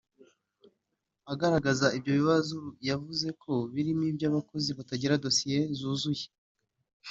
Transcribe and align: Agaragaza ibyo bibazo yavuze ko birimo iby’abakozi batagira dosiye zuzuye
Agaragaza 1.33 1.85
ibyo 1.97 2.11
bibazo 2.19 2.57
yavuze 2.89 3.27
ko 3.41 3.53
birimo 3.73 4.03
iby’abakozi 4.11 4.69
batagira 4.77 5.21
dosiye 5.25 5.59
zuzuye 5.77 6.25